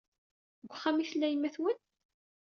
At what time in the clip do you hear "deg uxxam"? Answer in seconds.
0.61-0.97